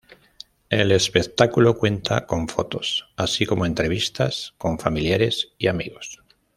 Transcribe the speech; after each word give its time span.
El 0.71 0.91
espectáculo 0.91 1.77
cuenta 1.77 2.25
con 2.25 2.47
fotos, 2.47 3.09
así 3.17 3.45
como 3.45 3.67
entrevistas 3.67 4.55
con 4.57 4.79
familiares 4.79 5.49
y 5.59 5.67
amigos. 5.67 6.23